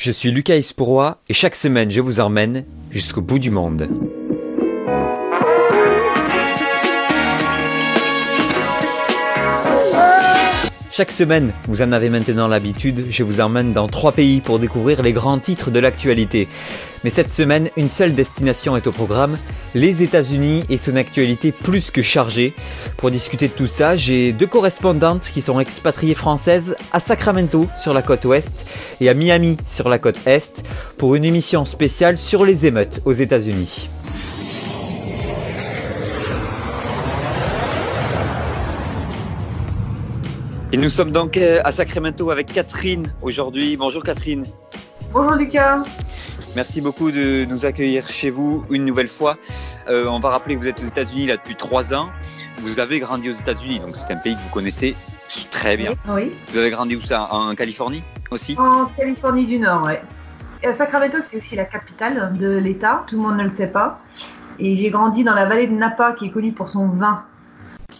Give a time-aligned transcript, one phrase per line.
[0.00, 3.86] Je suis Lucas Espourois et chaque semaine je vous emmène jusqu'au bout du monde.
[10.92, 15.02] Chaque semaine, vous en avez maintenant l'habitude, je vous emmène dans trois pays pour découvrir
[15.02, 16.48] les grands titres de l'actualité.
[17.04, 19.38] Mais cette semaine, une seule destination est au programme,
[19.76, 22.54] les États-Unis et son actualité plus que chargée.
[22.96, 27.94] Pour discuter de tout ça, j'ai deux correspondantes qui sont expatriées françaises à Sacramento sur
[27.94, 28.66] la côte ouest
[29.00, 30.64] et à Miami sur la côte est
[30.96, 33.88] pour une émission spéciale sur les émeutes aux États-Unis.
[40.72, 43.76] Et nous sommes donc euh, à Sacramento avec Catherine aujourd'hui.
[43.76, 44.44] Bonjour Catherine.
[45.12, 45.82] Bonjour Lucas.
[46.54, 49.36] Merci beaucoup de nous accueillir chez vous une nouvelle fois.
[49.88, 52.10] Euh, on va rappeler que vous êtes aux États-Unis là depuis trois ans.
[52.58, 54.94] Vous avez grandi aux États-Unis, donc c'est un pays que vous connaissez
[55.50, 55.90] très bien.
[56.08, 56.30] Oui.
[56.52, 57.26] Vous avez grandi où ça?
[57.32, 58.54] En Californie aussi?
[58.56, 60.72] En Californie du Nord, oui.
[60.72, 63.02] Sacramento, c'est aussi la capitale de l'État.
[63.08, 63.98] Tout le monde ne le sait pas.
[64.60, 67.24] Et j'ai grandi dans la vallée de Napa, qui est connue pour son vin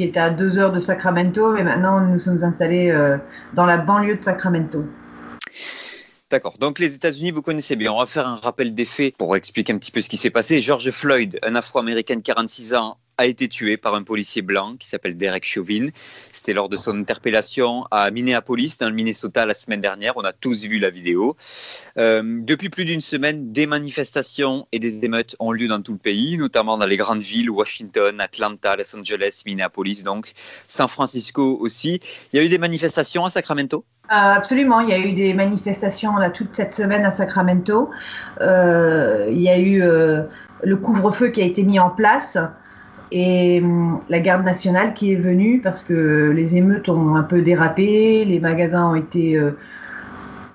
[0.00, 3.18] qui était à deux heures de Sacramento, mais maintenant nous sommes installés euh,
[3.52, 4.82] dans la banlieue de Sacramento.
[6.30, 6.56] D'accord.
[6.58, 7.92] Donc les États-Unis, vous connaissez bien.
[7.92, 10.30] On va faire un rappel des faits pour expliquer un petit peu ce qui s'est
[10.30, 10.62] passé.
[10.62, 14.88] George Floyd, un Afro-Américain de 46 ans, a été tué par un policier blanc qui
[14.88, 15.88] s'appelle Derek Chauvin.
[16.32, 20.14] C'était lors de son interpellation à Minneapolis, dans le Minnesota, la semaine dernière.
[20.16, 21.36] On a tous vu la vidéo.
[21.98, 25.98] Euh, depuis plus d'une semaine, des manifestations et des émeutes ont lieu dans tout le
[25.98, 30.32] pays, notamment dans les grandes villes, Washington, Atlanta, Los Angeles, Minneapolis, donc
[30.66, 32.00] San Francisco aussi.
[32.32, 33.84] Il y a eu des manifestations à Sacramento?
[34.10, 37.90] Euh, Absolument, il y a eu des manifestations toute cette semaine à Sacramento.
[38.40, 39.82] Euh, il y a eu
[40.62, 42.38] le couvre-feu qui a été mis en place
[43.12, 47.42] et hum, la garde nationale qui est venue parce que les émeutes ont un peu
[47.42, 49.52] dérapé, les magasins ont été euh,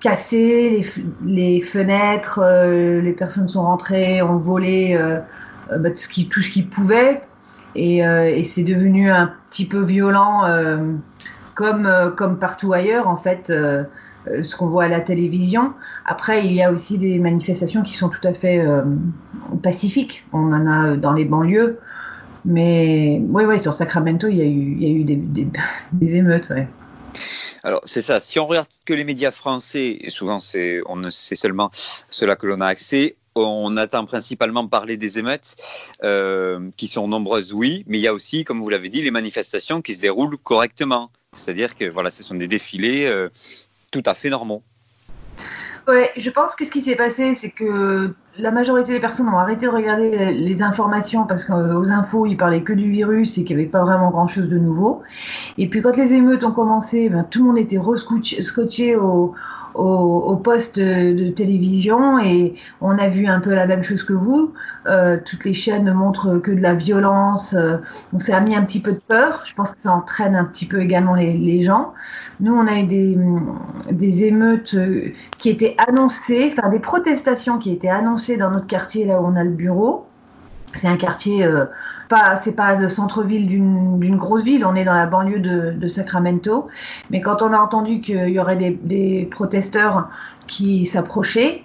[0.00, 0.86] cassés,
[1.24, 5.18] les, fenêtres, euh, les personnes sont rentrées, ont volé euh,
[5.78, 7.22] bah, tout ce qu'ils qui pouvaient
[7.74, 8.02] et,
[8.44, 10.44] c'est devenu un petit peu violent
[11.54, 15.74] comme partout ailleurs en fait ce qu'on voit à la télévision.
[16.06, 18.64] Après, il y a aussi des manifestations qui sont tout à fait
[19.62, 20.24] pacifiques.
[20.32, 21.78] On en a dans les banlieues.
[22.46, 25.04] Mais oui, oui, sur Sacramento, il y a eu,
[25.92, 26.48] des, émeutes.
[26.50, 26.68] Ouais.
[27.64, 28.20] Alors, c'est ça.
[28.20, 30.82] Si on regarde que les médias français, et souvent c'est
[31.34, 31.70] seulement
[32.08, 35.56] cela que l'on a accès, on attend principalement parler des émeutes,
[36.04, 39.10] euh, qui sont nombreuses, oui, mais il y a aussi, comme vous l'avez dit, les
[39.10, 41.10] manifestations qui se déroulent correctement.
[41.32, 43.28] C'est-à-dire que voilà, ce sont des défilés euh,
[43.90, 44.62] tout à fait normaux.
[45.88, 49.38] Ouais, je pense que ce qui s'est passé, c'est que la majorité des personnes ont
[49.38, 53.56] arrêté de regarder les informations parce qu'aux infos, ils parlaient que du virus et qu'il
[53.56, 55.02] n'y avait pas vraiment grand-chose de nouveau.
[55.58, 57.78] Et puis quand les émeutes ont commencé, ben, tout le monde était
[58.40, 59.32] scotché au,
[59.76, 64.52] au, poste de, télévision et on a vu un peu la même chose que vous.
[64.86, 67.78] Euh, toutes les chaînes ne montrent que de la violence, euh,
[68.12, 69.42] donc ça a mis un petit peu de peur.
[69.46, 71.94] Je pense que ça entraîne un petit peu également les, gens.
[72.40, 73.18] Nous, on a eu des,
[73.90, 79.06] des émeutes euh, qui étaient annoncées, enfin des protestations qui étaient annoncées dans notre quartier
[79.06, 80.06] là où on a le bureau.
[80.76, 81.48] C'est un quartier
[82.08, 86.68] pas, c'est pas le centre-ville d'une grosse ville, on est dans la banlieue de, Sacramento.
[87.10, 90.08] Mais quand on a entendu qu'il y aurait des, protesteurs
[90.46, 91.62] qui s'approchaient,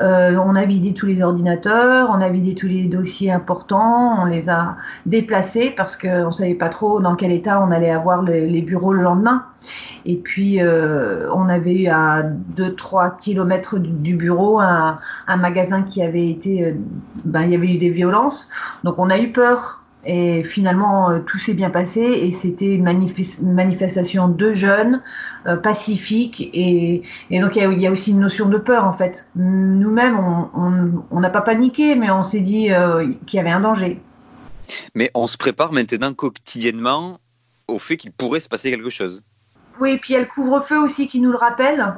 [0.00, 4.26] euh, on a vidé tous les ordinateurs, on a vidé tous les dossiers importants, on
[4.26, 4.76] les a
[5.06, 8.92] déplacés parce qu'on ne savait pas trop dans quel état on allait avoir les, bureaux
[8.92, 9.44] le lendemain.
[10.06, 12.22] Et puis, euh, on avait eu à
[12.56, 14.98] 2-3 kilomètres du, bureau un,
[15.36, 16.64] magasin qui avait été.
[16.64, 16.72] Euh,
[17.24, 18.48] ben, il y avait eu des violences.
[18.84, 19.82] Donc, on a eu peur.
[20.04, 22.84] Et finalement, tout s'est bien passé et c'était une
[23.42, 25.02] manifestation de jeunes,
[25.56, 26.50] pacifique.
[26.52, 29.26] Et, donc, il y, a, aussi une notion de peur, en fait.
[29.36, 32.70] Nous-mêmes, on n'a pas paniqué, mais on s'est dit
[33.26, 34.00] qu'il y avait un danger.
[34.94, 37.18] Mais on se prépare maintenant quotidiennement
[37.68, 39.22] au fait qu'il pourrait se passer quelque chose.
[39.80, 41.94] Oui, et puis il y a le couvre-feu aussi qui nous le rappelle.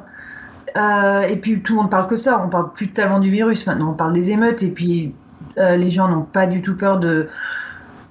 [0.77, 3.65] Euh, et puis tout le monde parle que ça, on parle plus tellement du virus
[3.65, 5.13] maintenant, on parle des émeutes et puis
[5.57, 7.27] euh, les gens n'ont pas du tout peur de,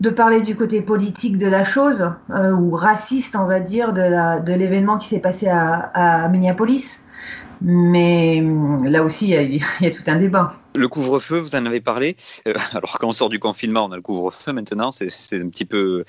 [0.00, 4.52] de parler du côté politique de la chose euh, ou raciste, on va dire, de
[4.52, 7.00] l'événement qui s'est passé à, Minneapolis.
[7.62, 8.42] Mais
[8.84, 10.54] là aussi, il y, a tout un débat.
[10.74, 12.16] Le couvre-feu, vous en avez parlé.
[12.72, 14.90] alors, quand on sort du confinement, on a le couvre-feu maintenant.
[14.92, 16.04] C'est un petit peu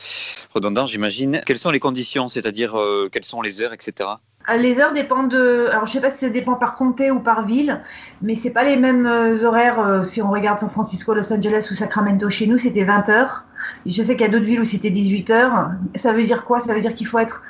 [0.54, 1.42] redondant, j'imagine.
[1.46, 2.78] Quelles sont les conditions, c'est-à-dire
[3.12, 4.10] quelles sont les heures, etc.
[4.50, 5.68] Euh, les heures dépendent de.
[5.72, 7.82] Alors, je sais pas si ça dépend par comté ou par ville,
[8.22, 9.80] mais c'est pas les mêmes euh, horaires.
[9.80, 13.44] Euh, si on regarde San Francisco, Los Angeles ou Sacramento, chez nous, c'était 20 heures.
[13.86, 15.72] Je sais qu'il y a d'autres villes où c'était 18 heures.
[15.96, 16.60] Ça veut dire quoi?
[16.60, 17.44] Ça veut dire qu'il faut être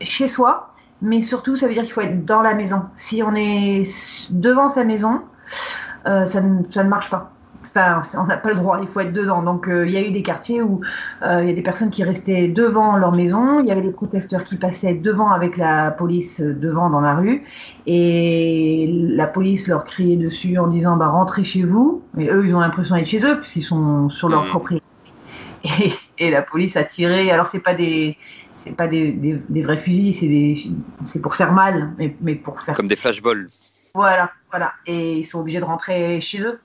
[0.00, 2.82] chez soi, mais surtout, ça veut dire qu'il faut être dans la maison.
[2.96, 3.84] Si on est
[4.30, 5.22] devant sa maison,
[6.06, 7.30] euh, ne, ça ne marche pas
[7.76, 9.42] on n'a pas le droit, il faut être dedans.
[9.42, 10.80] Donc euh, il y a eu des quartiers où
[11.22, 13.90] euh, il y a des personnes qui restaient devant leur maison, il y avait des
[13.90, 17.44] protesteurs qui passaient devant avec la police euh, devant dans la rue,
[17.86, 22.54] et la police leur criait dessus en disant bah rentrez chez vous, mais eux ils
[22.54, 24.48] ont l'impression d'être chez eux puisqu'ils sont sur leur mmh.
[24.48, 24.84] propriété.
[26.18, 27.30] Et, la police a tiré.
[27.30, 28.16] Alors c'est pas des
[28.56, 30.70] c'est pas des, des, vrais fusils, c'est
[31.04, 33.48] c'est pour faire mal, mais, mais pour faire comme des flashballs.
[33.94, 36.58] Voilà, voilà, et ils sont obligés de rentrer chez eux.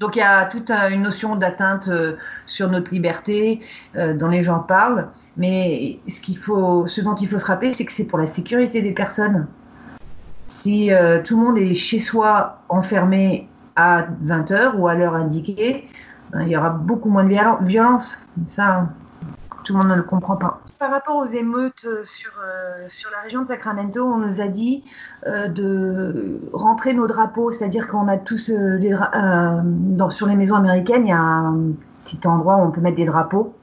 [0.00, 2.16] Donc il y a toute une notion d'atteinte euh,
[2.46, 3.60] sur notre liberté
[3.96, 5.08] euh, dont les gens parlent.
[5.36, 8.26] Mais ce, qu'il faut, ce dont il faut se rappeler, c'est que c'est pour la
[8.26, 9.46] sécurité des personnes.
[10.46, 15.88] Si euh, tout le monde est chez soi enfermé à 20h ou à l'heure indiquée,
[16.32, 18.18] ben, il y aura beaucoup moins de violence.
[18.50, 18.88] Ça,
[19.64, 20.60] tout le monde ne le comprend pas.
[20.78, 24.46] Par rapport aux émeutes euh, sur, euh, sur la région de Sacramento, on nous a
[24.46, 24.84] dit
[25.26, 31.10] euh, de rentrer nos drapeaux, c'est-à-dire qu'on a tous dans, sur les maisons américaines, il
[31.10, 31.72] y a un
[32.04, 33.54] petit endroit où on peut mettre des drapeaux.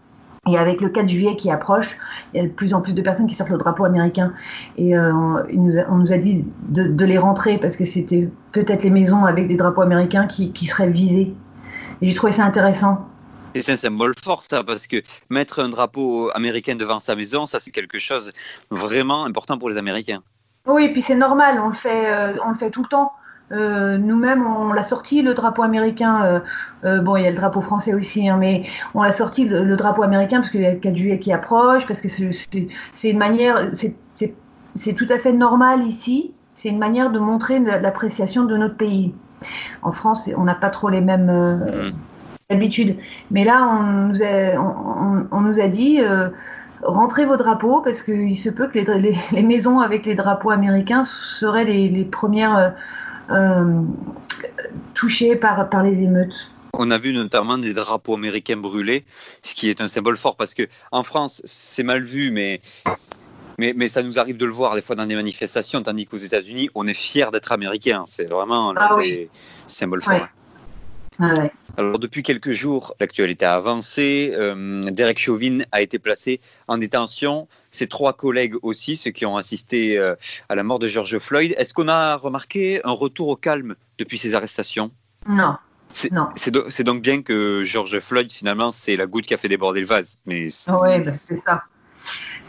[0.47, 1.95] Et avec le 4 juillet qui approche,
[2.33, 4.33] il y a de plus en plus de personnes qui sortent le drapeau américain.
[4.75, 9.23] Et on, nous a, dit de, de les rentrer parce que c'était peut-être les maisons
[9.23, 11.35] avec des drapeaux américains qui, qui seraient visées.
[12.01, 13.07] Et j'ai trouvé ça intéressant.
[13.53, 14.97] Et c'est un symbole fort, ça, parce que
[15.29, 18.31] mettre un drapeau américain devant sa maison, ça, c'est quelque chose
[18.69, 20.21] vraiment important pour les Américains.
[20.67, 23.11] Oui, et puis c'est normal, on le fait, euh, on le fait tout le temps.
[23.51, 26.41] Euh, nous-mêmes, on l'a sorti, le drapeau américain.
[26.85, 28.63] Euh, bon, il y a le drapeau français aussi, hein, mais
[28.93, 31.85] on l'a sorti, le, drapeau américain, parce qu'il y a le 4 juillet qui approche,
[31.85, 36.33] parce que c'est une manière, c'est tout à fait normal ici.
[36.55, 39.13] C'est une manière de montrer l'appréciation de notre pays.
[39.81, 41.91] En France, on n'a pas trop les mêmes, mmh
[42.51, 42.97] d'habitude.
[43.31, 46.29] Mais là, on nous a, on, nous a dit euh,
[46.83, 51.05] rentrez vos drapeaux parce qu'il se peut que les, les, maisons avec les drapeaux américains
[51.05, 52.69] seraient les, premières euh,
[53.31, 53.81] euh,
[54.93, 56.49] touchées par, par les émeutes.
[56.73, 59.05] On a vu notamment des drapeaux américains brûlés,
[59.41, 62.61] ce qui est un symbole fort parce que en France, c'est mal vu, mais
[63.59, 66.17] mais, mais, ça nous arrive de le voir des fois dans des manifestations, tandis qu'aux
[66.17, 68.05] États-Unis, on est fier d'être américain.
[68.07, 69.29] C'est vraiment ah, des
[69.67, 70.27] symboles forts.
[71.23, 71.33] Ah
[71.77, 74.31] Alors depuis quelques jours, l'actualité a avancé.
[74.33, 77.47] Euh, Derek Chauvin a été placé en détention.
[77.69, 80.15] Ses trois collègues aussi, ceux qui ont assisté euh,
[80.49, 81.53] à la mort de George Floyd.
[81.57, 84.89] Est-ce qu'on a remarqué un retour au calme depuis ces arrestations?
[85.27, 85.57] Non.
[85.89, 89.87] C'est donc bien que George Floyd, finalement, c'est la goutte qui a fait déborder le
[89.87, 90.15] vase.
[90.25, 91.63] Mais oui, ben, c'est ça.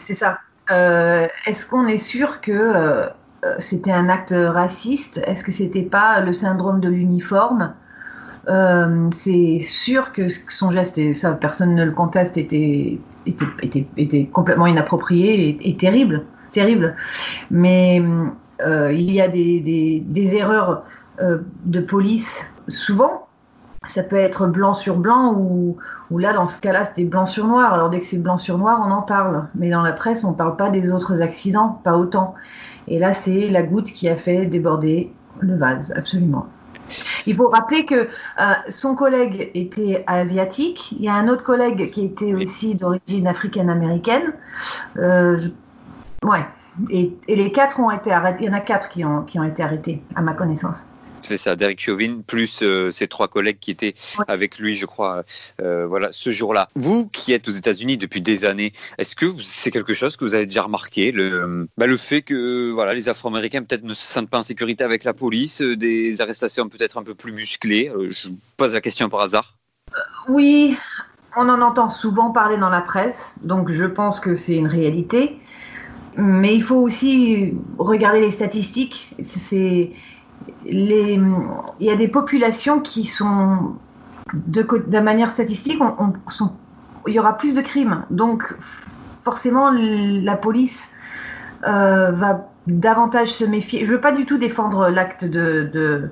[0.05, 0.39] C'est ça.
[0.71, 3.09] Euh, est-ce qu'on est sûr que
[3.59, 5.21] c'était un acte raciste?
[5.27, 7.75] Est-ce que c'était pas le syndrome de l'uniforme?
[8.49, 12.99] Euh, c'est sûr que son geste, et ça personne ne le conteste, était,
[14.31, 16.95] complètement inapproprié et, terrible, terrible.
[17.51, 18.01] Mais
[18.65, 20.83] euh, il y a des erreurs
[21.21, 23.27] euh, de police souvent.
[23.85, 25.77] Ça peut être blanc sur blanc ou,
[26.09, 27.73] ou là, dans ce cas-là, c'était blanc sur noir.
[27.73, 29.47] Alors dès que c'est blanc sur noir, on en parle.
[29.55, 32.33] Mais dans la presse, on ne parle pas des autres accidents, pas autant.
[32.87, 36.47] Et là, c'est la goutte qui a fait déborder le vase, absolument.
[37.25, 37.95] Il faut rappeler que
[38.39, 40.91] euh, son collègue était asiatique.
[40.91, 44.33] Il y a un autre collègue qui était aussi d'origine africaine-américaine.
[44.97, 45.39] Euh,
[46.23, 46.45] ouais.
[46.89, 48.45] Et, les quatre ont été arrêtés.
[48.45, 50.85] Il y en a quatre qui ont, qui ont été arrêtés, à ma connaissance.
[51.23, 53.93] C'est ça, Derek Chauvin, plus euh, ses trois collègues qui étaient
[54.27, 55.23] avec lui, je crois,
[55.61, 56.67] euh, voilà, ce jour-là.
[56.75, 60.33] Vous qui êtes aux États-Unis depuis des années, est-ce que c'est quelque chose que vous
[60.33, 64.29] avez déjà remarqué, le, bah, le fait que voilà, les Afro-Américains peut-être ne se sentent
[64.29, 68.27] pas en sécurité avec la police, euh, des arrestations peut-être un peu plus musclées Je
[68.57, 69.57] pose la question par hasard.
[70.27, 70.77] Oui,
[71.37, 75.39] on en entend souvent parler dans la presse, donc je pense que c'est une réalité.
[76.15, 79.09] Mais il faut aussi regarder les statistiques.
[79.23, 79.91] C'est
[80.65, 81.19] les,
[81.79, 83.75] il y a des populations qui sont,
[84.33, 86.51] de, de manière statistique, on, sont,
[87.07, 88.03] il y aura plus de crimes.
[88.09, 88.55] Donc,
[89.23, 90.89] forcément, la police
[91.67, 93.85] euh, va davantage se méfier.
[93.85, 96.09] Je ne veux pas du tout défendre l'acte de, de,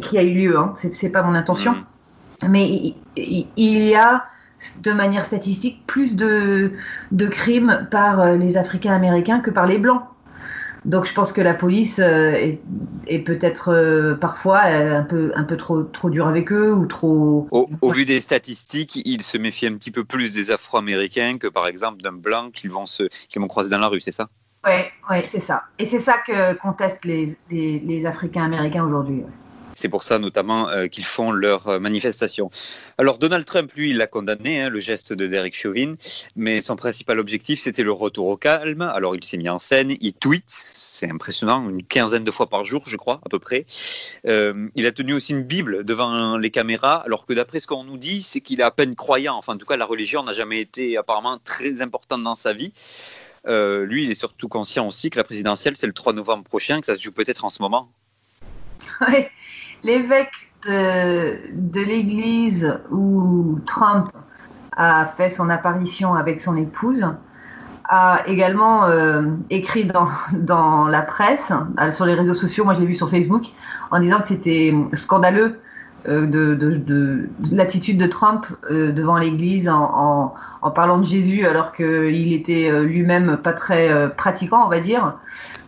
[0.00, 0.74] qui a eu lieu, hein.
[0.80, 1.72] ce n'est pas mon intention.
[1.72, 2.48] Mm.
[2.48, 4.24] Mais il, y a,
[4.82, 6.72] de manière statistique, plus de,
[7.12, 10.02] de crimes par euh, les Africains américains que par les Blancs.
[10.86, 12.54] Donc je pense que la police euh,
[13.08, 16.86] est, peut-être euh, parfois euh, un peu, un peu trop, trop dure avec eux ou
[16.86, 17.48] trop.
[17.50, 21.66] Au, vu des statistiques, ils se méfient un petit peu plus des Afro-Américains que par
[21.66, 24.28] exemple d'un blanc qu'ils vont, se, qu'ils vont croiser dans la rue, c'est ça?
[24.64, 24.74] Oui,
[25.10, 25.64] ouais, c'est ça.
[25.80, 29.24] Et c'est ça que contestent les, les, Africains-Américains aujourd'hui.
[29.76, 32.50] C'est pour ça notamment qu'ils font leur manifestation.
[32.98, 35.94] Alors Donald Trump, lui, il a condamné hein, le geste de Derek Chauvin,
[36.34, 38.82] mais son principal objectif, c'était le retour au calme.
[38.82, 42.64] Alors il s'est mis en scène, il tweet, c'est impressionnant, une quinzaine de fois par
[42.64, 43.66] jour, je crois, à peu près.
[44.24, 47.98] il a tenu aussi une Bible devant les caméras, alors que d'après ce qu'on nous
[47.98, 49.36] dit, c'est qu'il est à peine croyant.
[49.36, 52.72] Enfin, en tout cas, la religion n'a jamais été apparemment très importante dans sa vie.
[53.46, 56.80] Euh, lui, il est surtout conscient aussi que la présidentielle, c'est le 3 novembre prochain,
[56.80, 57.88] que ça se joue peut-être en ce moment.
[59.00, 59.26] Oui,
[59.82, 64.10] l'évêque de, l'église où Trump
[64.76, 67.06] a fait son apparition avec son épouse
[67.88, 72.80] a également euh, écrit dans, dans la presse, euh, sur les réseaux sociaux, moi je
[72.80, 73.44] l'ai vu sur Facebook,
[73.92, 75.60] en disant que c'était scandaleux
[76.06, 80.34] de, de, de, l'attitude de Trump devant l'Église en,
[80.66, 84.80] en parlant de Jésus alors qu'il était euh, lui-même pas très euh, pratiquant, on va
[84.80, 85.14] dire.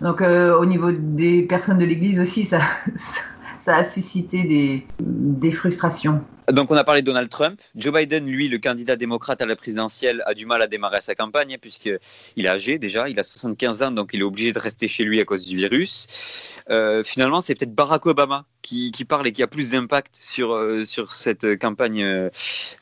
[0.00, 2.58] Donc euh, au niveau des personnes de l'Église aussi, ça
[3.68, 6.22] a suscité des, des frustrations.
[6.50, 7.60] Donc on a parlé de Donald Trump.
[7.74, 11.14] Joe Biden, lui, le candidat démocrate à la présidentielle, a du mal à démarrer sa
[11.14, 11.98] campagne hein, puisqu'il
[12.36, 15.20] est âgé déjà, il a 75 ans, donc il est obligé de rester chez lui
[15.20, 16.54] à cause du virus.
[16.70, 20.84] Euh, finalement, c'est peut-être Barack Obama qui, parle et qui a plus d'impact sur, euh,
[20.84, 22.30] sur cette campagne euh,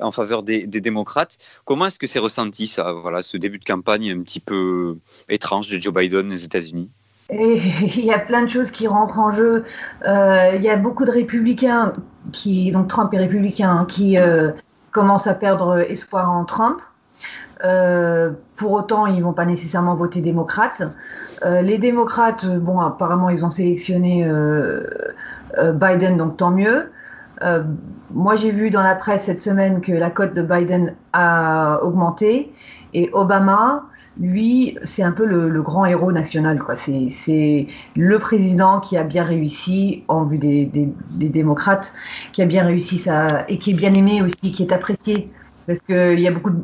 [0.00, 1.38] en faveur des, des démocrates.
[1.64, 4.96] Comment est-ce que c'est ressenti ça, voilà, ce début de campagne un petit peu
[5.28, 6.90] étrange de Joe Biden aux États-Unis?
[7.32, 9.64] il y a plein de choses qui rentrent en jeu.
[10.06, 11.92] Euh, il y a beaucoup de républicains
[12.32, 14.52] qui, donc Trump est républicain, hein, qui euh,
[14.92, 16.80] commencent à perdre espoir en Trump.
[17.64, 20.82] Euh, pour autant, ils vont pas nécessairement voter démocrate.
[21.44, 24.28] les démocrates, bon, apparemment, ils ont sélectionné
[25.74, 26.90] Biden, donc tant mieux.
[28.12, 32.52] moi, j'ai vu dans la presse cette semaine que la cote de Biden a augmenté
[32.94, 33.84] et Obama,
[34.18, 36.62] lui, c'est un peu le, grand héros national.
[36.76, 40.70] C'est le président qui a bien réussi, en vue des,
[41.10, 41.92] démocrates,
[42.32, 45.30] qui a bien réussi ça, et qui est bien aimé aussi, qui est apprécié.
[45.66, 46.62] Parce qu'il y, a beaucoup de,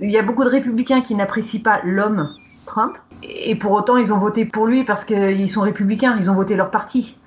[0.00, 2.30] il y a beaucoup de républicains qui n'apprécient pas l'homme
[2.64, 2.96] Trump.
[3.22, 6.54] Et pour autant, ils ont voté pour lui parce qu'ils sont républicains, ils ont voté
[6.56, 7.18] leur parti.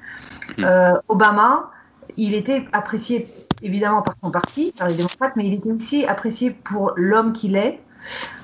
[0.57, 0.63] Mmh.
[0.63, 1.71] Euh, Obama,
[2.17, 3.27] il était apprécié
[3.61, 7.55] évidemment par son parti, par les démocrates, mais il était aussi apprécié pour l'homme qu'il
[7.55, 7.79] est,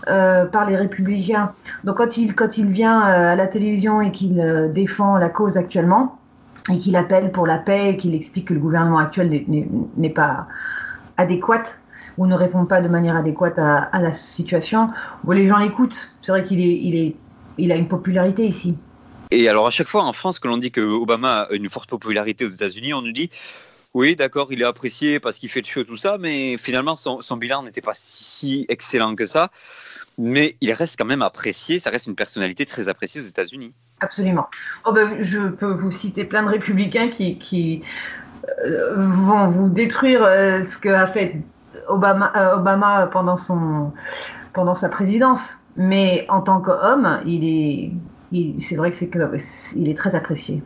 [0.08, 1.52] euh, par les républicains.
[1.84, 5.30] Donc quand il, quand il vient euh, à la télévision et qu'il euh, défend la
[5.30, 6.20] cause actuellement,
[6.72, 10.48] et qu'il appelle pour la paix, et qu'il explique que le gouvernement actuel n'est pas
[11.18, 11.64] adéquat,
[12.18, 14.90] ou ne répond pas de manière adéquate à, la situation,
[15.30, 16.10] les gens l'écoutent.
[16.22, 17.16] C'est vrai qu'il est, il est,
[17.58, 18.76] il a une popularité ici.
[19.32, 21.90] Et alors à chaque fois en France, que l'on dit que Obama a une forte
[21.90, 23.30] popularité aux États-Unis, on nous dit
[23.96, 27.38] oui, d'accord, il est apprécié parce qu'il fait le show, tout ça, mais finalement, son,
[27.38, 29.52] bilan n'était pas si excellent que ça.
[30.18, 33.74] Mais il reste quand même apprécié, ça reste une personnalité très appréciée aux États-Unis.
[34.02, 34.48] Absolument.
[34.84, 37.84] Oh ben, je peux vous citer plein de républicains qui,
[38.66, 41.38] euh, vont vous détruire euh, ce qu'a fait
[41.88, 45.56] Obama, euh, pendant sa présidence.
[45.78, 47.46] Mais en tant qu'homme, il
[48.34, 49.10] est, c'est vrai que c'est
[49.78, 50.62] il est très apprécié.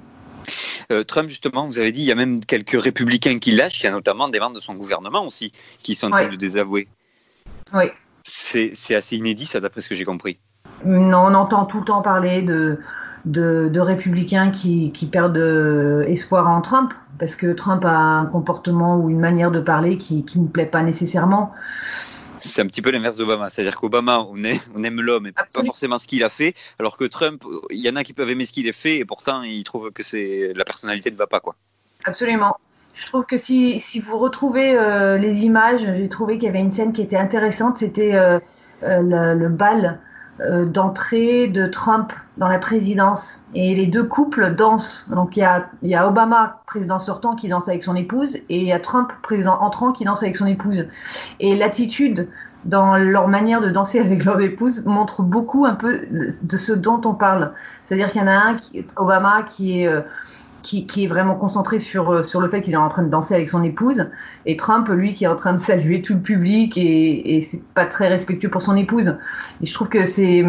[0.91, 3.85] Euh, Trump, justement, vous avez dit, il y a même quelques républicains qui lâchent, il
[3.85, 5.51] y a notamment des membres de son gouvernement aussi
[5.83, 6.87] qui sont en train de désavouer.
[7.73, 7.85] Oui.
[8.23, 10.39] C'est assez inédit, ça, d'après ce que j'ai compris.
[10.85, 12.79] Non, on entend tout le temps parler de,
[13.25, 18.97] de, républicains qui, qui perdent euh, espoir en Trump, parce que Trump a un comportement
[18.97, 21.53] ou une manière de parler qui, qui ne plaît pas nécessairement
[22.39, 23.49] c'est un petit peu l'inverse d'Obama.
[23.49, 24.35] C'est-à-dire qu'Obama, on,
[24.75, 27.89] on, aime l'homme et pas forcément ce qu'il a fait, alors que Trump, il y
[27.89, 30.53] en a qui peuvent aimer ce qu'il a fait et pourtant ils trouvent que c'est
[30.55, 31.39] la personnalité ne va pas.
[31.39, 31.55] quoi.
[32.05, 32.57] Absolument.
[32.99, 36.59] Je trouve que si, si vous retrouvez euh, les images, j'ai trouvé qu'il y avait
[36.59, 37.77] une scène qui était intéressante.
[37.77, 38.39] C'était euh,
[38.83, 39.99] euh, le, bal
[40.65, 43.41] d'entrée de Trump dans la présidence.
[43.55, 45.05] Et les deux couples dansent.
[45.09, 48.43] Donc il y a, y a Obama, président sortant, qui danse avec son épouse, et
[48.49, 50.85] il y a Trump, président entrant, qui danse avec son épouse.
[51.39, 52.27] Et l'attitude
[52.65, 56.01] dans leur manière de danser avec leur épouse montre beaucoup un peu
[56.41, 57.53] de ce dont on parle.
[57.83, 59.89] C'est-à-dire qu'il y en a un, qui, Obama, qui est
[60.61, 63.33] qui, est vraiment concentré sur, euh, sur le fait qu'il est en train de danser
[63.33, 64.09] avec son épouse,
[64.45, 67.61] et Trump, lui, qui est en train de saluer tout le public, et, et c'est
[67.73, 69.15] pas très respectueux pour son épouse.
[69.61, 70.43] Et je trouve que c'est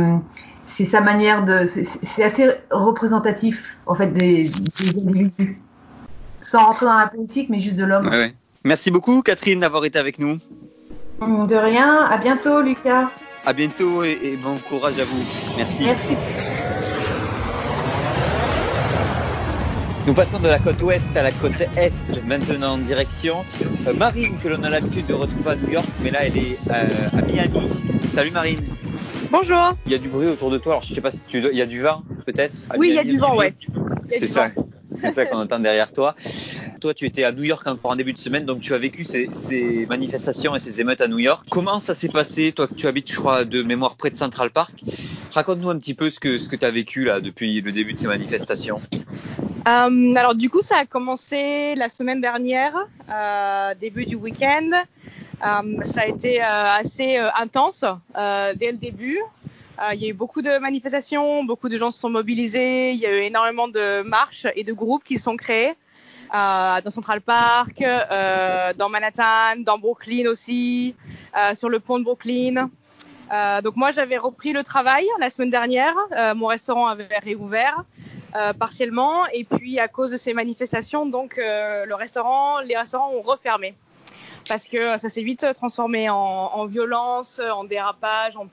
[0.70, 1.64] c'est sa manière de.
[1.66, 4.48] C'est assez représentatif, en fait, des,
[4.94, 5.56] des
[6.40, 8.10] Sans rentrer dans la politique, mais juste de l'homme.
[8.64, 10.38] Merci beaucoup, Catherine, d'avoir été avec nous.
[11.20, 12.04] De rien.
[12.04, 13.10] À bientôt, Lucas.
[13.44, 15.24] À bientôt et, et bon courage à vous.
[15.56, 15.84] Merci.
[15.84, 16.59] Merci.
[20.06, 23.44] Nous passons de la côte ouest à la côte est, maintenant en direction
[23.86, 26.58] euh, Marine, que l'on a l'habitude de retrouver à New York, mais là elle est
[26.70, 27.68] euh, à Miami.
[28.14, 28.60] Salut Marine.
[29.30, 29.76] Bonjour.
[29.84, 31.58] Il y a du bruit autour de toi, alors je sais pas si tu il
[31.58, 33.52] y a du vent peut-être Oui, il y a du vent, ouais.
[34.08, 34.48] C'est ça,
[34.96, 36.16] c'est ça qu'on entend derrière toi.
[36.80, 39.04] Toi, tu étais à New York encore en début de semaine, donc tu as vécu
[39.04, 39.28] ces,
[39.88, 41.46] manifestations et ces émeutes à New York.
[41.50, 44.50] Comment ça s'est passé, toi, que tu habites, je crois, de mémoire près de Central
[44.50, 44.82] Park?
[45.32, 48.08] Raconte-nous un petit peu ce que, tu as vécu là depuis le début de ces
[48.08, 48.80] manifestations.
[49.68, 52.74] Euh, alors du coup, ça a commencé la semaine dernière,
[53.10, 54.70] euh, début du week-end.
[55.44, 57.84] Euh, ça a été assez intense
[58.14, 59.20] dès le début.
[59.92, 63.06] il y a eu beaucoup de manifestations, beaucoup de gens se sont mobilisés, il y
[63.06, 65.74] a eu énormément de marches et de groupes qui se sont créés
[66.32, 67.82] dans Central Park,
[68.76, 70.94] dans Manhattan, dans Brooklyn aussi,
[71.54, 72.70] sur le pont de Brooklyn.
[73.62, 75.94] donc moi, j'avais repris le travail la semaine dernière.
[76.36, 77.84] mon restaurant avait réouvert.
[78.36, 79.26] Euh, partiellement.
[79.32, 83.74] Et puis à cause de ces manifestations, donc euh, le restaurant, les restaurants ont refermé
[84.48, 88.46] parce que ça s'est vite transformé en, en, violence, en dérapage, en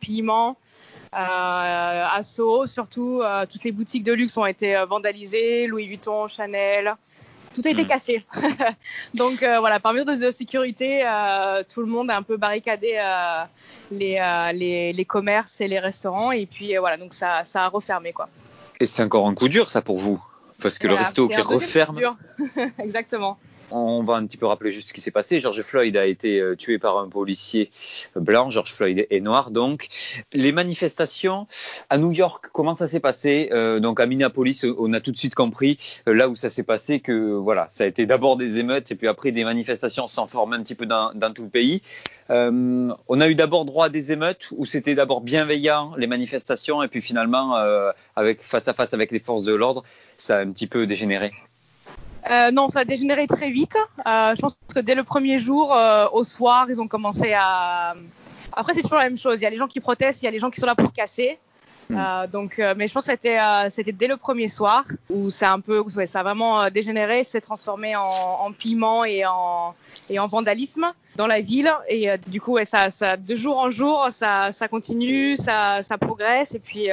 [0.00, 0.56] pillement.
[1.12, 6.28] Euh, assaut, surtout euh, toutes les boutiques de luxe ont été euh, vandalisées, Louis Vuitton,
[6.28, 6.94] Chanel,
[7.60, 7.86] tout a été mmh.
[7.86, 8.24] cassé.
[9.14, 11.04] Donc voilà, par mesure de sécurité,
[11.72, 12.98] tout le monde a un peu barricadé
[13.90, 14.20] les,
[14.54, 18.28] les, les, commerces et les restaurants et puis voilà, donc ça, ça a refermé quoi.
[18.80, 20.22] Et c'est encore un coup dur, ça, pour vous?
[20.60, 22.00] Parce que voilà, le resto qui referme.
[22.78, 23.38] Exactement.
[23.72, 25.40] On va un petit peu rappeler juste ce qui s'est passé.
[25.40, 27.70] George Floyd a été euh, tué par un policier
[28.16, 28.50] blanc.
[28.50, 29.88] George Floyd est noir, donc.
[30.32, 31.46] Les manifestations
[31.88, 33.50] à New York, comment ça s'est passé?
[33.52, 36.62] Euh, Donc à Minneapolis, on a tout de suite compris euh, là où ça s'est
[36.62, 40.26] passé que voilà, ça a été d'abord des émeutes et puis après des manifestations s'en
[40.26, 41.82] forment un petit peu dans, tout le pays.
[42.28, 46.88] On a eu d'abord droit à des émeutes où c'était d'abord bienveillant les manifestations et
[46.88, 47.56] puis finalement
[48.14, 49.82] avec face à face avec les forces de l'ordre,
[50.16, 51.32] ça a un petit peu dégénéré.
[52.28, 53.76] Euh, non, ça a dégénéré très vite.
[54.06, 57.94] Euh, je pense que dès le premier jour, euh, au soir, ils ont commencé à.
[58.52, 59.40] Après, c'est toujours la même chose.
[59.40, 60.74] Il y a les gens qui protestent, il y a les gens qui sont là
[60.74, 61.38] pour casser.
[61.88, 61.96] Hmm.
[61.98, 63.38] Euh, donc, euh, mais je pense que c'était,
[63.70, 67.24] c'était dès le premier soir où ça a un peu, ouais, ça a vraiment dégénéré,
[67.24, 69.74] s'est transformé en, en, piment et en,
[70.08, 71.72] et en vandalisme dans la ville.
[71.88, 75.96] Et du coup, ouais, ça, ça, de jour en jour, ça, ça continue, ça, ça
[75.96, 76.54] progresse.
[76.54, 76.90] Et puis,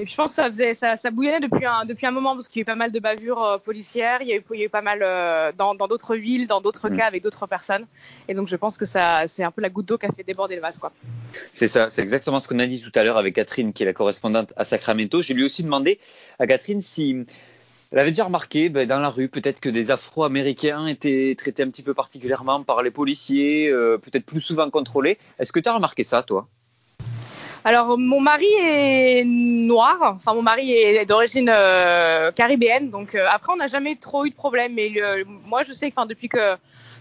[0.00, 2.34] et puis je pense que ça, faisait, ça, ça bouillonnait depuis un, depuis un moment
[2.34, 4.44] parce qu'il y a eu pas mal de bavures euh, policières, il y, a eu,
[4.52, 6.96] il y a eu pas mal euh, dans d'autres villes, dans d'autres mm.
[6.96, 7.86] cas avec d'autres personnes.
[8.26, 10.24] Et donc je pense que ça, c'est un peu la goutte d'eau qui a fait
[10.24, 10.78] déborder le vase.
[10.78, 10.92] Quoi.
[11.52, 13.86] C'est ça, c'est exactement ce qu'on a dit tout à l'heure avec Catherine, qui est
[13.86, 15.20] la correspondante à Sacramento.
[15.20, 15.98] J'ai lui aussi demandé
[16.38, 17.26] à Catherine si
[17.92, 21.68] elle avait déjà remarqué ben, dans la rue peut-être que des Afro-Américains étaient traités un
[21.68, 25.18] petit peu particulièrement par les policiers, euh, peut-être plus souvent contrôlés.
[25.38, 26.48] Est-ce que tu as remarqué ça, toi?
[27.64, 29.98] Alors, mon mari est noir.
[30.16, 32.90] Enfin, mon mari est d'origine euh, caribéenne.
[32.90, 34.74] Donc, euh, après, on n'a jamais trop eu de problème.
[34.74, 36.56] Mais euh, moi, je sais que depuis que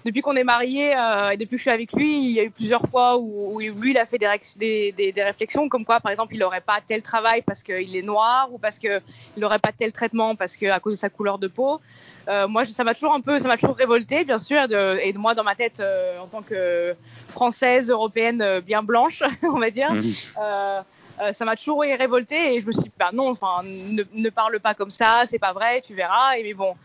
[0.05, 2.43] depuis qu'on est mariés euh, et depuis que je suis avec lui, il y a
[2.43, 5.99] eu plusieurs fois où, où lui, il a fait des, des, des, réflexions comme quoi,
[5.99, 9.01] par exemple, il n'aurait pas tel travail parce qu'il est noir ou parce qu'il
[9.37, 11.81] n'aurait pas tel traitement parce que à cause de sa couleur de peau.
[12.29, 15.13] Euh, moi, ça m'a toujours un peu, ça m'a toujours révolté, bien sûr, de, et
[15.13, 16.95] de moi dans ma tête euh, en tant que
[17.27, 19.91] française européenne euh, bien blanche, on va dire.
[20.37, 20.81] Euh,
[21.33, 24.57] ça m'a toujours révolté et je me suis dit, bah non, enfin, ne, ne parle
[24.61, 26.37] pas comme ça, c'est pas vrai, tu verras.
[26.37, 26.75] Et mais bon,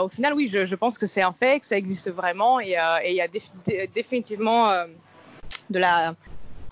[0.00, 2.76] au final, oui, je, je pense que c'est un fait, que ça existe vraiment et
[3.06, 3.26] il y a
[3.88, 4.72] définitivement
[5.68, 6.14] de la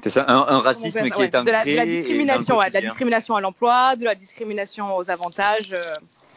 [0.03, 1.45] c'est ça, un, un racisme qui ouais, est ancré.
[1.45, 5.11] De la, de la discrimination, ouais, de la discrimination à l'emploi, de la discrimination aux
[5.11, 5.73] avantages.
[5.73, 5.79] Euh.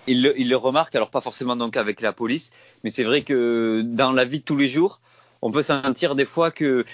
[0.08, 2.52] Il le, il remarque, alors pas forcément donc avec la police,
[2.84, 5.00] mais c'est vrai que dans la vie de tous les jours,
[5.42, 6.86] on peut sentir des fois que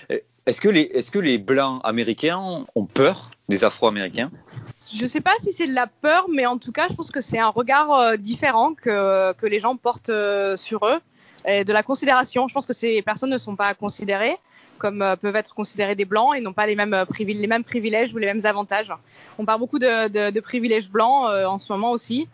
[0.46, 4.32] est-ce que les est-ce que les blancs américains ont peur des Afro-américains?
[4.94, 7.12] Je ne sais pas si c'est de la peur, mais en tout cas, je pense
[7.12, 11.00] que c'est un regard euh, différent que que les gens portent euh, sur eux
[11.48, 12.48] et de la considération.
[12.48, 14.38] Je pense que ces personnes ne sont pas considérées
[14.80, 17.64] comme euh, peuvent être considérés des blancs et n'ont pas les mêmes, euh, les mêmes
[17.64, 18.92] privilèges ou les mêmes avantages.
[19.38, 22.28] On parle beaucoup de, privilèges blancs euh, en ce moment aussi.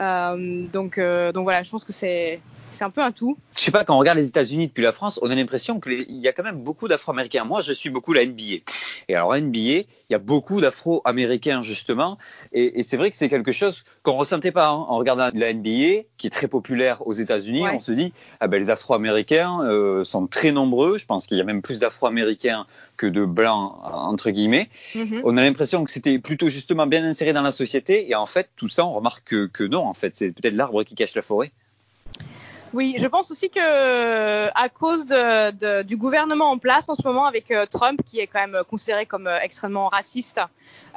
[0.00, 3.36] Euh, donc, euh, donc voilà, je pense que c'est c'est un peu un tout.
[3.56, 6.06] Je sais pas, quand on regarde les États-Unis depuis la France, on a l'impression qu'il
[6.08, 7.44] y a quand même beaucoup d'Afro-Américains.
[7.44, 8.62] Moi, je suis beaucoup la NBA.
[9.08, 12.18] Et alors, NBA, il y a beaucoup d'Afro-Américains, justement.
[12.52, 14.86] Et, et c'est vrai que c'est quelque chose qu'on ressentait pas hein.
[14.88, 17.62] en regardant la NBA, qui est très populaire aux États-Unis.
[17.62, 17.72] Ouais.
[17.74, 20.98] On se dit, ah ben, les Afro-Américains euh, sont très nombreux.
[20.98, 24.68] Je pense qu'il y a même plus d'Afro-Américains que de Blancs, entre guillemets.
[24.94, 25.20] Mm -hmm.
[25.24, 28.10] On a l'impression que c'était plutôt justement bien inséré dans la société.
[28.10, 30.12] Et en fait, tout ça, on remarque que, que non, en fait.
[30.16, 31.52] C'est peut-être l'arbre qui cache la forêt.
[32.74, 37.02] Oui, je pense aussi que à cause de, de, du gouvernement en place en ce
[37.02, 40.40] moment avec euh, Trump, qui est quand même considéré comme euh, extrêmement raciste,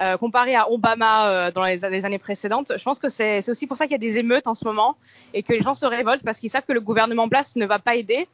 [0.02, 3.78] euh, comparé à Obama euh, dans les, années précédentes, je pense que c'est aussi pour
[3.78, 4.98] ça qu'il y a des émeutes en ce moment
[5.34, 7.66] et que les gens se révoltent parce qu'ils savent que le gouvernement en place ne
[7.66, 8.28] va pas aider.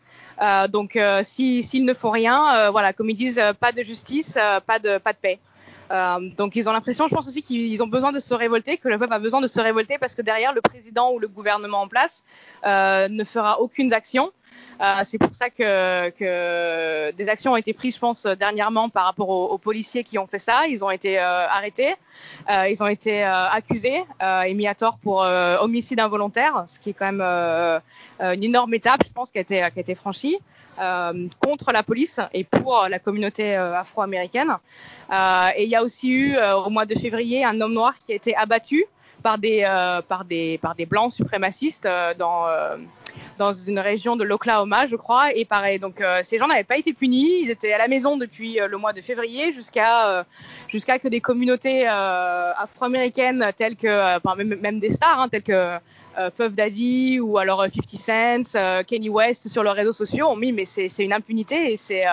[0.70, 4.98] donc, s'ils si, ne font rien, voilà, comme ils disent, pas de justice, pas de
[4.98, 5.40] pas de paix.
[5.90, 8.98] Donc ils ont l'impression, je pense aussi qu'ils ont besoin de se révolter, que le
[8.98, 11.88] peuple a besoin de se révolter parce que derrière le président ou le gouvernement en
[11.88, 12.24] place
[12.64, 14.32] ne fera aucune action.
[14.80, 19.06] Euh, c'est pour ça que, que, des actions ont été prises, je pense, dernièrement par
[19.06, 20.68] rapport aux, policiers qui ont fait ça.
[20.68, 21.96] Ils ont été euh, arrêtés,
[22.50, 25.20] euh, ils ont été accusés et mis à tort pour
[25.62, 27.82] homicide involontaire, ce qui est quand même
[28.20, 30.38] une énorme étape, je pense, qui a été, qui a été franchie.
[31.40, 34.58] contre la police et pour la communauté afro-américaine.
[35.56, 38.16] et il y a aussi eu au mois de février un homme noir qui a
[38.16, 38.86] été abattu
[39.24, 39.66] par des,
[40.08, 41.88] par des, par des blancs suprémacistes
[42.20, 42.46] dans,
[43.38, 45.34] dans une région de l'Oklahoma, je crois.
[45.36, 47.42] Et pareil, donc euh, ces gens n'avaient pas été punis.
[47.42, 50.24] Ils étaient à la maison depuis euh, le mois de février jusqu'à euh,
[50.68, 55.78] jusqu'à que des communautés afro-américaines telles que, même, même, des stars, hein, telles que
[56.36, 60.66] Puff Daddy ou alors 50 Cent, Kenny West sur leurs réseaux sociaux ont mis mais
[60.66, 62.04] c'est une impunité et c'est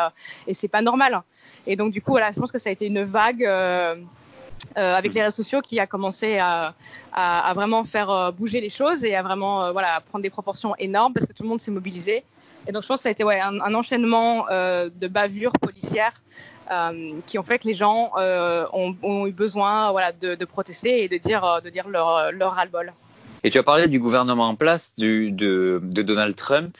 [0.46, 1.22] et c'est pas normal.
[1.66, 3.44] Et donc du coup voilà, je pense que ça a été une vague
[4.76, 6.74] euh, avec les réseaux sociaux qui a commencé à,
[7.54, 9.72] vraiment faire euh, bouger les choses et à vraiment euh,
[10.08, 12.24] prendre des proportions énormes parce que tout le monde s'est mobilisé.
[12.66, 16.22] Et donc je pense que ça a été un, enchaînement de bavures policières
[17.26, 22.32] qui ont fait que les gens ont, eu besoin de, protester et de dire, leur,
[22.32, 22.94] leur ras-le-bol.
[23.46, 26.78] Et tu as parlé du gouvernement en place de, Donald Trump.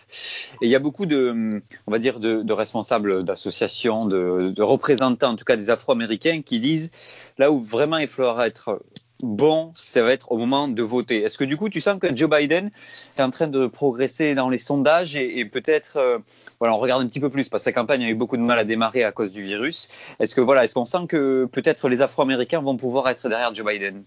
[0.62, 5.37] Et il y a beaucoup de, on va dire, de, responsables d'associations, de, représentants, en
[5.37, 6.90] tout cas des Afro-Américains, qui disent
[7.38, 8.81] là où vraiment il faudra être
[9.23, 11.23] bon, ça va être au moment de voter.
[11.23, 12.70] Est-ce que du coup, tu sens que Joe Biden
[13.16, 16.18] est en train de progresser dans les sondages et, peut-être, euh,
[16.59, 18.42] voilà, on regarde un petit peu plus parce que sa campagne a eu beaucoup de
[18.42, 19.88] mal à démarrer à cause du virus.
[20.20, 23.66] Est-ce que voilà, est-ce qu'on sent que peut-être les Afro-Américains vont pouvoir être derrière Joe
[23.66, 24.05] Biden?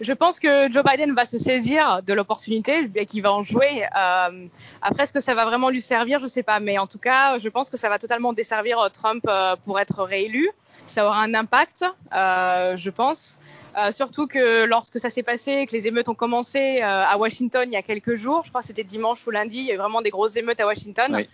[0.00, 3.84] Je pense que Joe Biden va se saisir de l'opportunité et qu'il va en jouer.
[3.96, 4.46] Euh,
[4.82, 6.18] après, est-ce que ça va vraiment lui servir?
[6.18, 6.58] Je ne sais pas.
[6.58, 10.02] Mais en tout cas, je pense que ça va totalement desservir Trump euh, pour être
[10.02, 10.50] réélu.
[10.86, 13.38] Ça aura un impact, euh, je pense.
[13.76, 17.64] Euh, surtout que lorsque ça s'est passé, que les émeutes ont commencé euh, à Washington
[17.66, 19.74] il y a quelques jours, je crois que c'était dimanche ou lundi, il y a
[19.74, 21.12] eu vraiment des grosses émeutes à Washington.
[21.12, 21.28] Oui.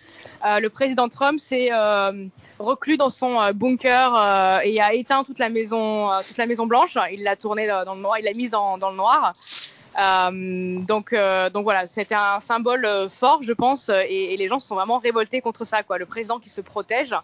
[0.45, 1.71] Le président Trump s'est
[2.59, 6.97] reclus dans son bunker et a éteint toute la maison, toute la Maison Blanche.
[7.13, 9.35] Il l'a tournée dans le noir, il l'a mise dans, dans, le noir.
[10.87, 11.15] donc,
[11.53, 14.99] donc voilà, c'était un symbole fort, je pense, et, et, les gens se sont vraiment
[14.99, 15.83] révoltés contre ça.
[15.83, 15.99] Quoi.
[15.99, 17.15] Le président qui se protège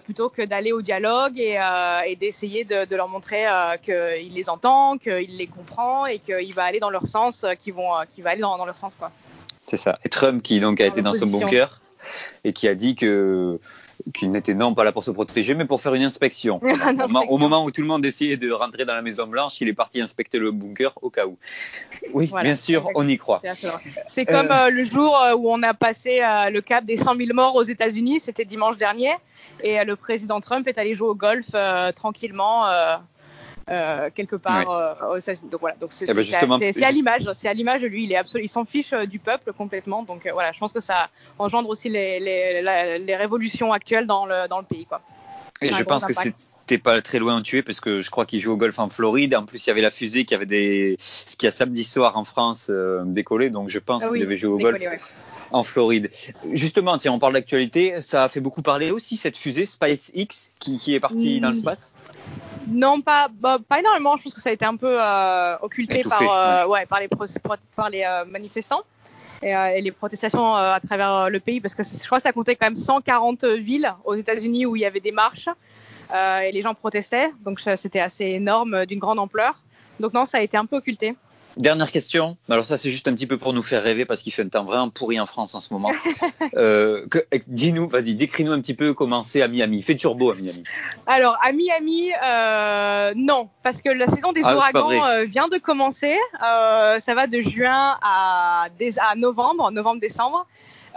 [0.00, 4.32] plutôt que d'aller au dialogue et, euh, et d'essayer de, de, leur montrer euh, qu'il
[4.34, 7.90] les entend, qu'il les comprend et qu'il va aller dans leur sens, euh, qu'il vont,
[7.92, 9.10] va aller dans, dans, leur sens quoi.
[9.66, 9.98] C'est ça.
[10.04, 11.80] Et Trump qui donc a dans été dans son bunker
[12.44, 13.58] et qui a dit que
[14.12, 16.60] qu'il n'était non pas là pour se protéger, mais pour faire une inspection.
[16.62, 19.26] non, au, moment, au, moment, où tout le monde essayait de rentrer dans la Maison
[19.26, 21.38] Blanche, il est parti inspecter le bunker au cas où.
[22.12, 23.42] Oui, voilà, bien sûr, on y croit.
[24.08, 27.28] C'est comme euh, le jour où on a passé euh, le cap des 100 000
[27.32, 29.12] morts aux États-Unis, c'était dimanche dernier.
[29.62, 32.66] Et euh, le président Trump est allé jouer au golf euh, tranquillement.
[33.70, 35.20] Euh, quelque part ouais.
[35.28, 35.76] euh, donc voilà.
[35.80, 36.24] Donc c'est eh ben
[36.82, 38.04] à l'image c'est à l'image de lui.
[38.04, 40.02] Il est absolu il s'en fiche du peuple complètement.
[40.02, 44.08] Donc euh, voilà je pense que ça engendre aussi les, les, la, les révolutions actuelles
[44.08, 45.00] dans le dans le pays quoi.
[45.60, 46.24] Et je pense impact.
[46.24, 46.34] que
[46.66, 48.90] c'était pas très loin de tuer parce que je crois qu'il joue au golf en
[48.90, 49.36] Floride.
[49.36, 52.16] En plus il y avait la fusée qui avait des ce qui a samedi soir
[52.16, 54.92] en France euh, décollé donc je pense ah oui, qu'il devait jouer au décollé, golf.
[54.92, 55.00] ouais
[55.52, 56.10] en Floride.
[56.52, 58.00] Justement, tiens, on parle d'actualité.
[58.02, 61.42] Ça a fait beaucoup parler aussi cette fusée SpaceX qui, qui est partie mmh.
[61.42, 61.92] dans l'espace.
[62.68, 64.16] Non, pas, bah, pas énormément.
[64.16, 66.80] Je pense que ça a été un peu euh, occulté Étouffé, par, euh, ouais.
[66.80, 67.08] Ouais, par les,
[67.76, 68.82] par les euh, manifestants
[69.42, 72.54] et, et, les protestations à travers le pays, parce que je crois que ça comptait
[72.54, 75.48] quand même 140 villes aux États-Unis où il y avait des marches
[76.14, 77.32] et les gens protestaient.
[77.44, 79.58] Donc c'était assez énorme, d'une grande ampleur.
[79.98, 81.16] Donc non, ça a été un peu occulté.
[81.56, 82.36] Dernière question.
[82.48, 84.48] Alors ça, c'est juste un petit peu pour nous faire rêver parce qu'il fait un
[84.48, 85.92] temps vraiment pourri en France en ce moment.
[86.56, 87.06] euh,
[87.46, 89.78] Dis-nous, vas-y, décris-nous un petit peu comment c'est à Miami.
[89.78, 90.64] Il fait turbo à Miami.
[91.06, 95.58] Alors à Miami, euh, non, parce que la saison des ah, ouragans euh, vient de
[95.58, 96.16] commencer.
[96.40, 98.68] Ça va de juin à,
[99.00, 100.46] à novembre, novembre-décembre.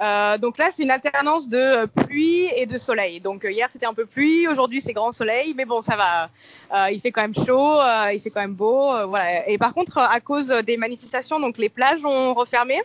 [0.01, 3.19] Euh, donc là, c'est une alternance de pluie et de soleil.
[3.19, 6.29] Donc euh, hier, c'était un peu pluie, aujourd'hui, c'est grand soleil, mais bon, ça va.
[6.73, 9.47] Euh, il fait quand même chaud, euh, il fait quand même beau, euh, voilà.
[9.47, 12.81] Et par contre, à cause des manifestations, donc les plages ont refermé.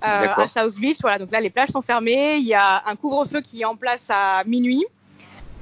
[0.00, 1.18] à South Beach, voilà.
[1.18, 2.36] Donc là, les plages sont fermées.
[2.36, 4.86] Il y a un couvre-feu qui est en place à minuit.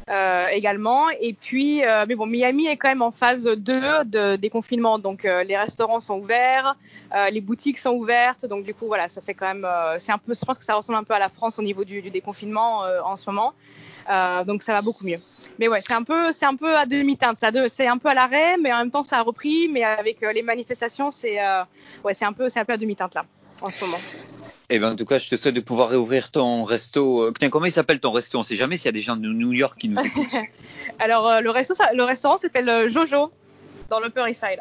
[0.08, 1.08] Euh, également.
[1.20, 5.00] Et puis, euh, mais bon, Miami est quand même en phase 2 de déconfinement.
[5.00, 6.76] Donc, euh, les restaurants sont ouverts,
[7.12, 8.46] euh, les boutiques sont ouvertes.
[8.46, 9.64] Donc, du coup, voilà, ça fait quand même.
[9.64, 11.62] Euh, c'est un peu, je pense que ça ressemble un peu à la France au
[11.62, 13.52] niveau du, du déconfinement en ce moment.
[14.44, 15.18] donc, ça va beaucoup mieux.
[15.58, 17.38] Mais ouais, c'est un peu, c'est un peu à demi-teinte.
[17.68, 19.68] C'est un peu à l'arrêt, mais en même temps, ça a repris.
[19.68, 21.38] Mais avec les manifestations, c'est
[22.04, 23.24] ouais, c'est un peu, c'est un peu à demi-teinte là
[23.60, 23.98] en ce moment.
[24.68, 27.30] Eh ben, en tout cas, je te souhaite de pouvoir réouvrir ton resto.
[27.38, 28.36] Tiens, comment il s'appelle ton resto?
[28.38, 30.34] On ne sait jamais s'il y a des gens de New York qui nous écoutent.
[30.98, 33.30] Alors, euh, le, resto, ça- le restaurant s'appelle euh, Jojo,
[33.90, 34.60] dans l'Upper East Side.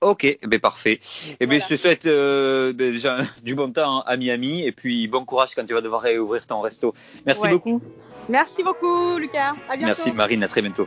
[0.00, 1.00] Ok, eh ben parfait.
[1.40, 1.64] Eh ben Voilà.
[1.64, 5.54] je te souhaite euh, ben, déjà du bon temps à Miami et puis bon courage
[5.54, 6.92] quand tu vas devoir réouvrir ton resto.
[7.24, 7.50] Merci Ouais.
[7.50, 7.80] beaucoup.
[8.28, 9.54] Merci beaucoup, Lucas.
[9.70, 9.86] À bientôt.
[9.86, 10.86] Merci Marine, à très bientôt.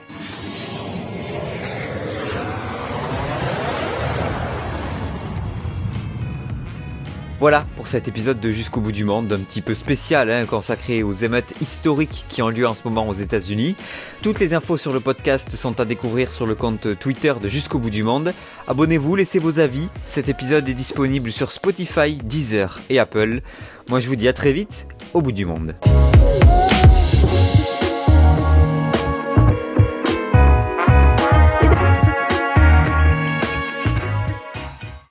[7.39, 11.03] Voilà pour cet épisode de Jusqu'au bout du monde, un petit peu spécial, hein, consacré
[11.03, 13.77] aux émeutes historiques qui ont lieu en ce moment aux États-Unis.
[14.21, 17.79] Toutes les infos sur le podcast sont à découvrir sur le compte Twitter de Jusqu'au
[17.79, 18.33] bout du monde.
[18.67, 19.87] Abonnez-vous, laissez vos avis.
[20.05, 23.39] Cet épisode est disponible sur Spotify, Deezer et Apple.
[23.87, 25.75] Moi je vous dis à très vite au bout du monde.